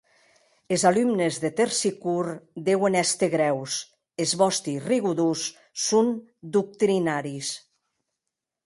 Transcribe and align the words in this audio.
Es 0.75 0.85
alumnes 0.89 1.35
de 1.43 1.51
Tersicore 1.59 2.33
deuen 2.69 2.97
èster 3.03 3.29
grèus, 3.35 3.77
es 4.27 4.31
vòsti 4.41 4.73
rigodons 4.89 5.41
son 5.87 6.07
doctrinaris. 6.59 7.49